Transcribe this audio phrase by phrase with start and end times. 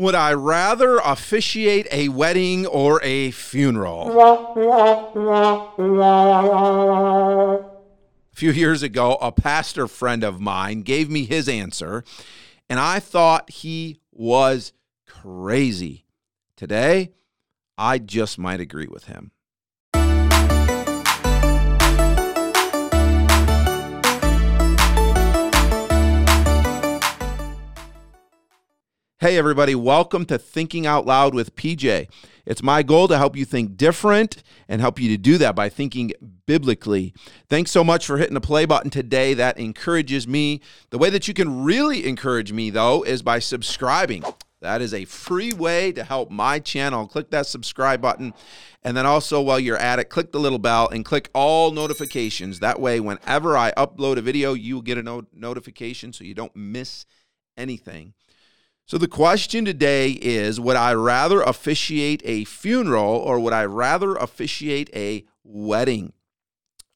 [0.00, 4.08] Would I rather officiate a wedding or a funeral?
[7.52, 12.02] A few years ago, a pastor friend of mine gave me his answer,
[12.70, 14.72] and I thought he was
[15.06, 16.06] crazy.
[16.56, 17.12] Today,
[17.76, 19.32] I just might agree with him.
[29.22, 32.08] Hey, everybody, welcome to Thinking Out Loud with PJ.
[32.46, 35.68] It's my goal to help you think different and help you to do that by
[35.68, 36.12] thinking
[36.46, 37.12] biblically.
[37.46, 39.34] Thanks so much for hitting the play button today.
[39.34, 40.62] That encourages me.
[40.88, 44.24] The way that you can really encourage me, though, is by subscribing.
[44.62, 47.06] That is a free way to help my channel.
[47.06, 48.32] Click that subscribe button.
[48.84, 52.60] And then also, while you're at it, click the little bell and click all notifications.
[52.60, 56.32] That way, whenever I upload a video, you will get a no- notification so you
[56.32, 57.04] don't miss
[57.58, 58.14] anything.
[58.90, 64.16] So the question today is Would I rather officiate a funeral or would I rather
[64.16, 66.12] officiate a wedding?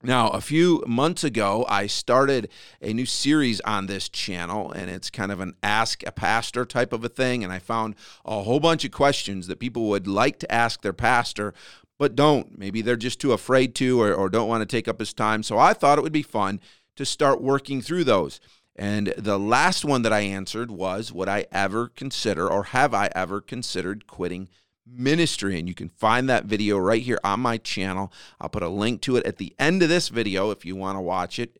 [0.00, 2.48] Now, a few months ago, I started
[2.80, 6.92] a new series on this channel, and it's kind of an ask a pastor type
[6.92, 7.42] of a thing.
[7.42, 10.92] And I found a whole bunch of questions that people would like to ask their
[10.92, 11.54] pastor,
[11.98, 12.56] but don't.
[12.56, 15.42] Maybe they're just too afraid to or, or don't want to take up his time.
[15.42, 16.60] So I thought it would be fun
[16.94, 18.38] to start working through those.
[18.76, 23.10] And the last one that I answered was Would I ever consider, or have I
[23.14, 24.48] ever considered quitting
[24.86, 25.58] ministry?
[25.58, 28.12] And you can find that video right here on my channel.
[28.40, 30.96] I'll put a link to it at the end of this video if you want
[30.96, 31.58] to watch it.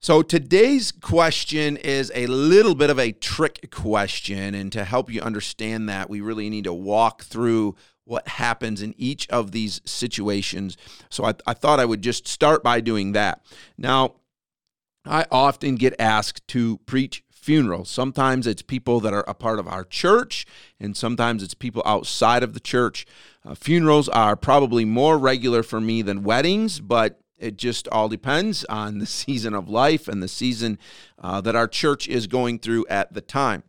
[0.00, 4.52] So today's question is a little bit of a trick question.
[4.52, 8.94] And to help you understand that, we really need to walk through what happens in
[8.98, 10.76] each of these situations.
[11.08, 13.44] So I, I thought I would just start by doing that.
[13.78, 14.16] Now,
[15.04, 17.90] I often get asked to preach funerals.
[17.90, 20.46] Sometimes it's people that are a part of our church,
[20.78, 23.04] and sometimes it's people outside of the church.
[23.44, 28.64] Uh, funerals are probably more regular for me than weddings, but it just all depends
[28.66, 30.78] on the season of life and the season
[31.18, 33.64] uh, that our church is going through at the time.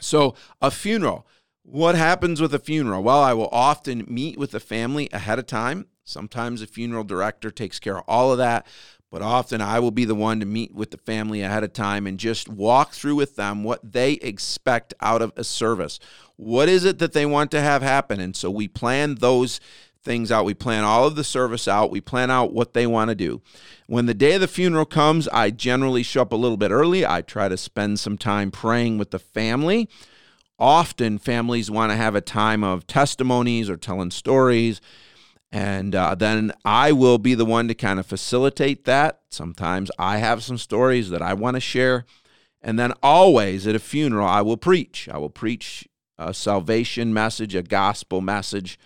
[0.00, 1.26] So, a funeral.
[1.62, 3.02] What happens with a funeral?
[3.02, 5.86] Well, I will often meet with the family ahead of time.
[6.04, 8.66] Sometimes a funeral director takes care of all of that,
[9.10, 12.06] but often I will be the one to meet with the family ahead of time
[12.06, 15.98] and just walk through with them what they expect out of a service.
[16.36, 18.20] What is it that they want to have happen?
[18.20, 19.60] And so we plan those
[20.02, 20.44] things out.
[20.44, 21.90] We plan all of the service out.
[21.90, 23.42] We plan out what they want to do.
[23.86, 27.04] When the day of the funeral comes, I generally show up a little bit early.
[27.04, 29.88] I try to spend some time praying with the family.
[30.58, 34.80] Often, families want to have a time of testimonies or telling stories
[35.52, 39.20] and uh, then I will be the one to kind of facilitate that.
[39.30, 42.04] Sometimes I have some stories that I want to share.
[42.62, 45.08] And then always at a funeral, I will preach.
[45.10, 48.78] I will preach a salvation message, a gospel message.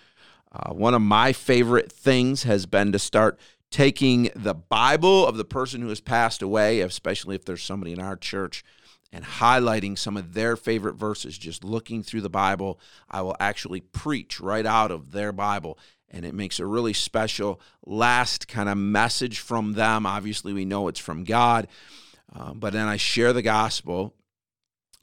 [0.51, 3.37] Uh, one of my favorite things has been to start
[3.69, 7.99] taking the Bible of the person who has passed away, especially if there's somebody in
[7.99, 8.63] our church,
[9.15, 11.37] and highlighting some of their favorite verses.
[11.37, 16.25] Just looking through the Bible, I will actually preach right out of their Bible and
[16.25, 20.05] it makes a really special last kind of message from them.
[20.05, 21.67] Obviously, we know it's from God,
[22.33, 24.13] uh, but then I share the gospel.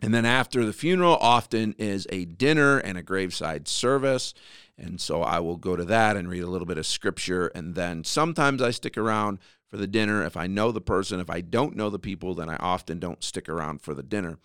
[0.02, 4.34] And then after the funeral, often is a dinner and a graveside service.
[4.76, 7.48] And so I will go to that and read a little bit of scripture.
[7.48, 9.38] And then sometimes I stick around
[9.72, 10.22] for the dinner.
[10.22, 13.24] If I know the person, if I don't know the people, then I often don't
[13.24, 14.38] stick around for the dinner.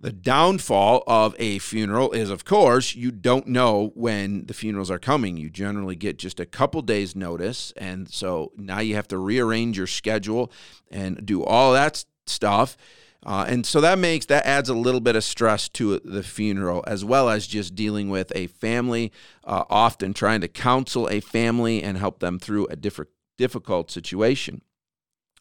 [0.00, 4.98] The downfall of a funeral is, of course, you don't know when the funerals are
[4.98, 5.36] coming.
[5.36, 7.74] You generally get just a couple days' notice.
[7.76, 10.50] And so now you have to rearrange your schedule
[10.90, 12.78] and do all that stuff.
[13.24, 16.82] Uh, and so that makes that adds a little bit of stress to the funeral,
[16.86, 19.12] as well as just dealing with a family,
[19.44, 23.10] uh, often trying to counsel a family and help them through a different
[23.42, 24.62] difficult situation.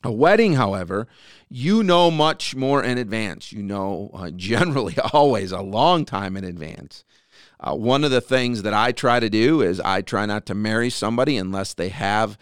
[0.04, 1.08] A wedding, however,
[1.50, 3.52] you know much more in advance.
[3.52, 7.04] You know, uh, generally, always a long time in advance.
[7.60, 10.56] Uh, one of the things that I try to do is I try not to
[10.56, 12.40] marry somebody unless they have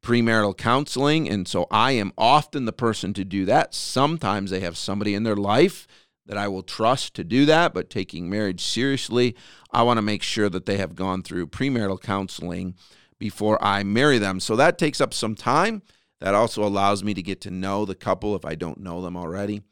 [0.00, 1.28] premarital counseling.
[1.28, 3.74] And so I am often the person to do that.
[3.74, 5.86] Sometimes they have somebody in their life
[6.24, 9.36] that I will trust to do that, but taking marriage seriously,
[9.70, 12.74] I want to make sure that they have gone through premarital counseling
[13.18, 14.40] before I marry them.
[14.40, 15.82] So that takes up some time.
[16.20, 19.16] That also allows me to get to know the couple if I don't know them
[19.16, 19.62] already.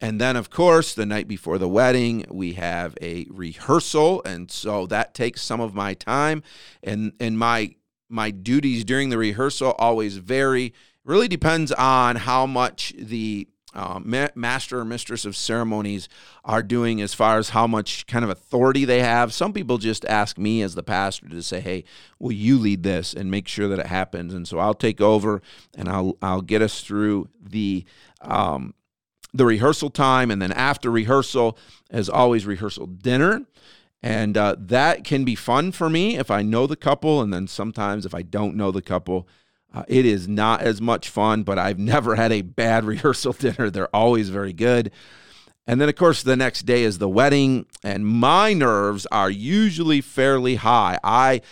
[0.00, 4.86] And then, of course, the night before the wedding, we have a rehearsal, and so
[4.86, 6.42] that takes some of my time.
[6.82, 7.74] And and my
[8.08, 10.72] my duties during the rehearsal always vary.
[11.04, 16.08] Really depends on how much the uh, ma- master or mistress of ceremonies
[16.44, 19.32] are doing as far as how much kind of authority they have.
[19.32, 21.84] Some people just ask me as the pastor to say, "Hey,
[22.18, 25.42] will you lead this and make sure that it happens?" And so I'll take over
[25.76, 27.84] and I'll I'll get us through the
[28.20, 28.74] um,
[29.34, 31.58] the rehearsal time, and then after rehearsal,
[31.90, 33.46] as always, rehearsal dinner.
[34.02, 37.48] And uh, that can be fun for me if I know the couple, and then
[37.48, 39.26] sometimes if I don't know the couple,
[39.76, 43.68] uh, it is not as much fun, but I've never had a bad rehearsal dinner.
[43.68, 44.90] They're always very good.
[45.66, 50.00] And then, of course, the next day is the wedding, and my nerves are usually
[50.00, 50.98] fairly high.
[51.04, 51.42] I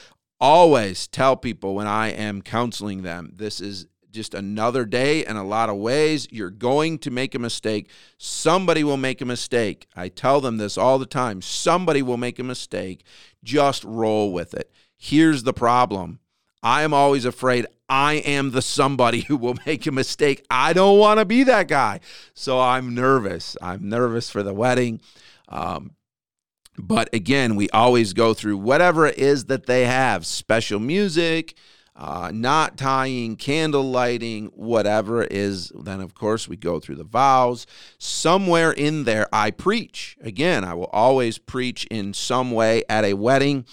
[0.40, 5.44] always tell people when I am counseling them this is just another day in a
[5.44, 6.26] lot of ways.
[6.30, 7.90] You're going to make a mistake.
[8.16, 9.86] Somebody will make a mistake.
[9.94, 11.42] I tell them this all the time.
[11.42, 13.04] Somebody will make a mistake.
[13.42, 14.70] Just roll with it.
[14.96, 16.20] Here's the problem
[16.64, 20.44] I am always afraid I am the somebody who will make a mistake.
[20.50, 22.00] I don't want to be that guy.
[22.32, 23.56] So I'm nervous.
[23.60, 25.00] I'm nervous for the wedding.
[25.48, 25.92] Um,
[26.76, 31.54] but again, we always go through whatever it is that they have special music,
[31.94, 35.70] uh, knot tying, candle lighting, whatever it is.
[35.78, 37.66] Then, of course, we go through the vows.
[37.98, 40.16] Somewhere in there, I preach.
[40.20, 43.66] Again, I will always preach in some way at a wedding.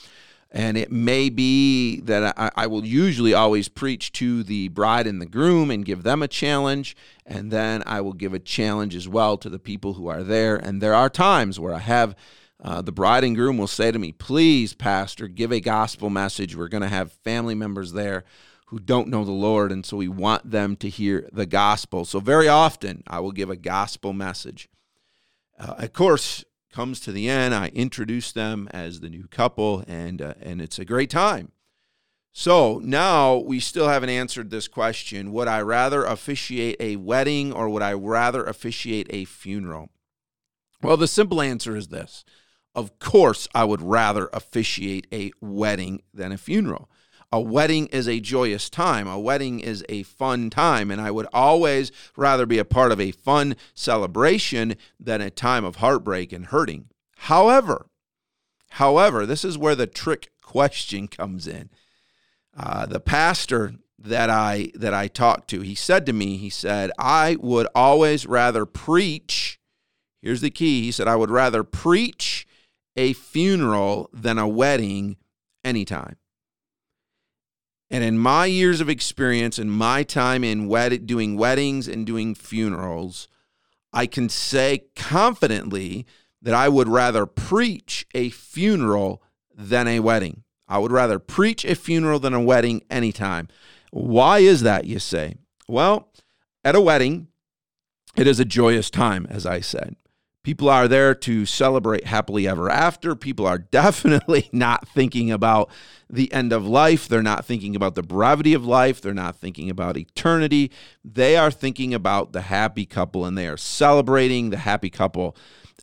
[0.52, 5.22] And it may be that I, I, will usually always preach to the bride and
[5.22, 6.94] the groom and give them a challenge.
[7.26, 10.58] And then I will give a challenge as well to the people who are there.
[10.58, 12.16] And there are times where I have
[12.62, 16.56] uh, the bride and groom will say to me, Please, Pastor, give a gospel message.
[16.56, 18.26] We're going to have family members there
[18.68, 19.72] who don't know the Lord.
[19.72, 22.04] And so we want them to hear the gospel.
[22.04, 24.70] So very often I will give a gospel message.
[25.58, 30.22] Uh, of course, comes to the end, I introduce them as the new couple, and
[30.22, 31.52] uh, and it's a great time.
[32.34, 37.70] So now we still haven't answered this question: Would I rather officiate a wedding or
[37.70, 39.90] would I rather officiate a funeral?
[40.82, 42.24] Well, the simple answer is this:
[42.74, 46.90] Of course, I would rather officiate a wedding than a funeral
[47.32, 49.08] a wedding is a joyous time.
[49.08, 50.92] A wedding is a fun time.
[50.92, 55.64] And I would always rather be a part of a fun celebration than a time
[55.64, 56.90] of heartbreak and hurting.
[57.18, 57.88] However,
[58.72, 61.70] however, this is where the trick question comes in.
[62.58, 66.92] Uh, the pastor that I that I talked to, he said to me, he said,
[67.00, 69.60] I would always rather preach.
[70.22, 70.84] Here's the key.
[70.84, 72.46] He said, I would rather preach
[72.98, 75.16] a funeral than a wedding
[75.64, 76.18] anytime.
[77.92, 82.34] And in my years of experience and my time in wed- doing weddings and doing
[82.34, 83.28] funerals,
[83.92, 86.06] I can say confidently
[86.42, 89.22] that I would rather preach a funeral
[89.54, 90.44] than a wedding.
[90.70, 93.50] I would rather preach a funeral than a wedding anytime.
[93.92, 95.36] Why is that, you say?
[95.68, 96.14] Well,
[96.64, 97.28] at a wedding,
[98.16, 99.98] it is a joyous time, as I said.
[100.44, 103.16] People are there to celebrate happily ever after.
[103.16, 105.70] People are definitely not thinking about
[106.10, 107.08] the end of life.
[107.08, 109.02] They're not thinking about the brevity of life.
[109.02, 110.72] They're not thinking about eternity.
[111.06, 115.36] They are thinking about the happy couple and they are celebrating the happy couple.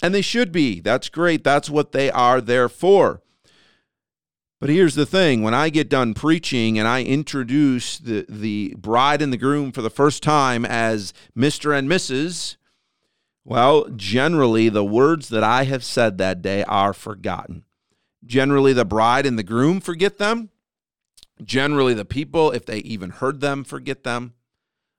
[0.02, 0.80] And they should be.
[0.80, 1.44] That's great.
[1.44, 3.22] That's what they are there for.
[4.60, 9.22] But here's the thing when I get done preaching and I introduce the, the bride
[9.22, 11.76] and the groom for the first time as Mr.
[11.76, 12.56] and Mrs.,
[13.48, 17.64] well, generally, the words that I have said that day are forgotten.
[18.22, 20.50] Generally, the bride and the groom forget them.
[21.42, 24.34] Generally, the people, if they even heard them, forget them.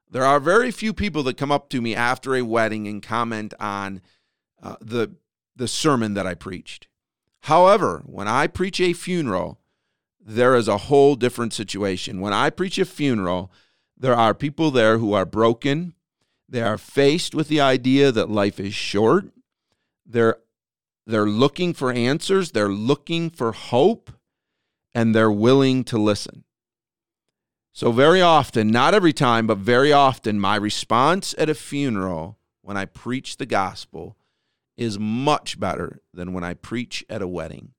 [0.09, 3.53] There are very few people that come up to me after a wedding and comment
[3.59, 4.01] on
[4.63, 5.11] uh, the,
[5.55, 6.87] the sermon that I preached.
[7.41, 9.59] However, when I preach a funeral,
[10.19, 12.19] there is a whole different situation.
[12.19, 13.51] When I preach a funeral,
[13.95, 15.93] there are people there who are broken,
[16.49, 19.25] they are faced with the idea that life is short.
[20.05, 20.37] They're
[21.05, 24.11] they're looking for answers, they're looking for hope,
[24.93, 26.43] and they're willing to listen.
[27.71, 32.77] So very often, not every time, but very often my response at a funeral when
[32.77, 34.17] I preach the gospel
[34.77, 37.73] is much better than when I preach at a wedding.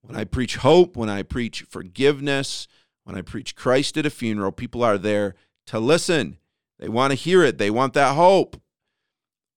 [0.00, 2.66] When I preach hope, when I preach forgiveness,
[3.04, 5.34] when I preach Christ at a funeral, people are there
[5.66, 6.38] to listen
[6.78, 8.60] they want to hear it, they want that hope.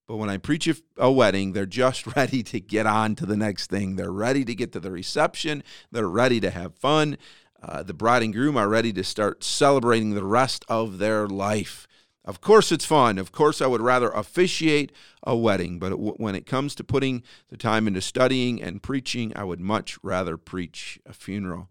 [0.08, 3.70] But when I preach a wedding, they're just ready to get on to the next
[3.70, 3.96] thing.
[3.96, 7.18] They're ready to get to the reception, they're ready to have fun.
[7.64, 11.88] Uh, the bride and groom are ready to start celebrating the rest of their life.
[12.26, 13.18] Of course, it's fun.
[13.18, 14.92] Of course, I would rather officiate
[15.24, 19.44] a wedding, but when it comes to putting the time into studying and preaching, I
[19.44, 21.70] would much rather preach a funeral.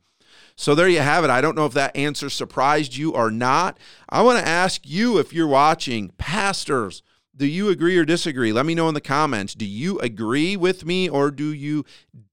[0.57, 1.31] So there you have it.
[1.31, 3.79] I don't know if that answer surprised you or not.
[4.09, 7.03] I want to ask you if you're watching, pastors,
[7.41, 8.53] Do you agree or disagree?
[8.53, 9.55] Let me know in the comments.
[9.55, 11.87] Do you agree with me or do you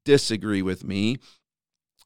[0.03, 1.17] disagree with me?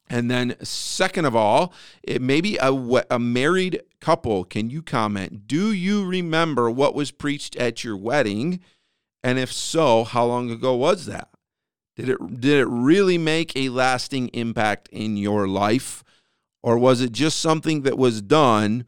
[0.08, 2.70] And then, second of all, it may be a,
[3.10, 4.44] a married couple.
[4.44, 5.48] Can you comment?
[5.48, 8.60] Do you remember what was preached at your wedding?
[9.24, 11.28] And if so, how long ago was that?
[11.96, 16.02] Did it did it really make a lasting impact in your life
[16.62, 18.86] or was it just something that was done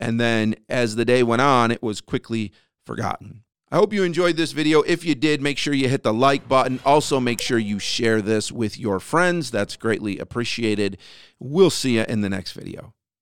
[0.00, 2.52] and then as the day went on it was quickly
[2.84, 3.42] forgotten?
[3.70, 4.82] I hope you enjoyed this video.
[4.82, 6.78] If you did, make sure you hit the like button.
[6.84, 9.50] Also, make sure you share this with your friends.
[9.50, 10.98] That's greatly appreciated.
[11.40, 12.94] We'll see you in the next video.